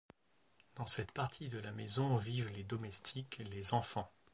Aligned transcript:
Dans 0.77 0.87
cette 0.87 1.11
partie 1.11 1.47
de 1.47 1.59
la 1.59 1.71
maison 1.71 2.15
vivent 2.15 2.49
les 2.55 2.63
domestiques, 2.63 3.37
les 3.51 3.75
enfants. 3.75 4.11